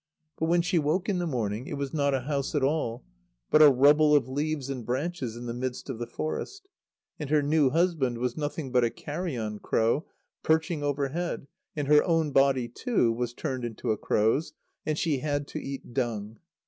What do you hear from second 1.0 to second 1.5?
in the